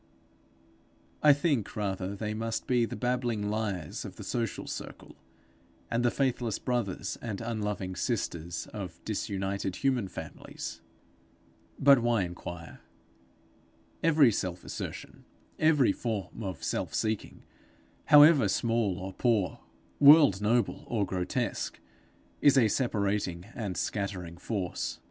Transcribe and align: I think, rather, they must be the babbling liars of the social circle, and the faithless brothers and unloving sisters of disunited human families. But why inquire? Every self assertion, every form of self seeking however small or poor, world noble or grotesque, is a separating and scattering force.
I 1.21 1.31
think, 1.31 1.75
rather, 1.75 2.15
they 2.15 2.33
must 2.33 2.65
be 2.65 2.85
the 2.85 2.95
babbling 2.95 3.51
liars 3.51 4.03
of 4.03 4.15
the 4.15 4.23
social 4.23 4.65
circle, 4.65 5.15
and 5.91 6.03
the 6.03 6.09
faithless 6.09 6.57
brothers 6.57 7.19
and 7.21 7.39
unloving 7.39 7.95
sisters 7.95 8.65
of 8.73 8.99
disunited 9.05 9.75
human 9.75 10.07
families. 10.07 10.81
But 11.77 11.99
why 11.99 12.23
inquire? 12.23 12.81
Every 14.01 14.31
self 14.31 14.63
assertion, 14.63 15.23
every 15.59 15.91
form 15.91 16.41
of 16.41 16.63
self 16.63 16.95
seeking 16.95 17.43
however 18.05 18.47
small 18.47 18.97
or 18.97 19.13
poor, 19.13 19.59
world 19.99 20.41
noble 20.41 20.83
or 20.87 21.05
grotesque, 21.05 21.79
is 22.41 22.57
a 22.57 22.69
separating 22.69 23.45
and 23.53 23.77
scattering 23.77 24.37
force. 24.39 24.97